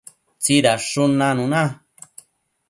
tsidadshun 0.43 1.11
nanuna 1.19 1.61